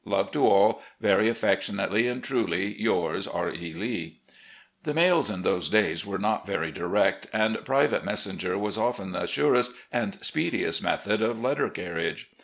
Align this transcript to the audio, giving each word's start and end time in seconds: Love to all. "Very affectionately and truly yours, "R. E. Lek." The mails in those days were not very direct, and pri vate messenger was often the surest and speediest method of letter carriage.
Love 0.03 0.31
to 0.31 0.47
all. 0.47 0.81
"Very 0.99 1.29
affectionately 1.29 2.07
and 2.07 2.23
truly 2.23 2.75
yours, 2.81 3.27
"R. 3.27 3.51
E. 3.51 3.71
Lek." 3.71 4.33
The 4.81 4.95
mails 4.95 5.29
in 5.29 5.43
those 5.43 5.69
days 5.69 6.03
were 6.07 6.17
not 6.17 6.47
very 6.47 6.71
direct, 6.71 7.27
and 7.31 7.63
pri 7.63 7.85
vate 7.85 8.03
messenger 8.03 8.57
was 8.57 8.79
often 8.79 9.11
the 9.11 9.27
surest 9.27 9.73
and 9.91 10.17
speediest 10.25 10.81
method 10.81 11.21
of 11.21 11.39
letter 11.39 11.69
carriage. 11.69 12.31